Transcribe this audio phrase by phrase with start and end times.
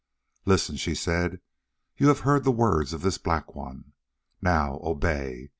[0.47, 1.41] "Listen," she said,
[1.95, 3.93] "you have heard the words of this Black One.
[4.41, 5.49] Now, obey.